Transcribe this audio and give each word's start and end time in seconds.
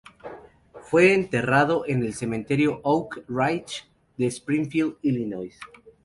Fue 0.81 1.13
enterrado 1.13 1.83
en 1.85 2.01
el 2.03 2.15
Cementerio 2.15 2.79
Oak 2.81 3.23
Ridge 3.27 3.87
de 4.17 4.25
Springfield, 4.25 4.95
Illinois. 5.03 5.55